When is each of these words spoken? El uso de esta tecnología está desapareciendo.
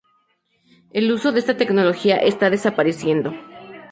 El 0.93 1.11
uso 1.11 1.31
de 1.31 1.37
esta 1.37 1.57
tecnología 1.57 2.15
está 2.17 2.49
desapareciendo. 2.49 3.35